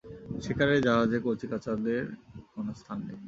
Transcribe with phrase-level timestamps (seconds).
[0.41, 2.03] শিকারর জাহাজে কচি-কাঁচাদের
[2.53, 3.19] কোনো স্থান নেই।